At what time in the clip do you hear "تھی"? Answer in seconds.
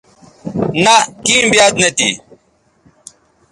1.97-2.09